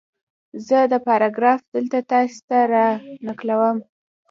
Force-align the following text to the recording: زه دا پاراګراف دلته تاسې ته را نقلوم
زه 0.67 0.77
دا 0.91 0.99
پاراګراف 1.07 1.61
دلته 1.75 1.97
تاسې 2.11 2.39
ته 2.47 2.57
را 2.71 2.85
نقلوم 3.27 3.77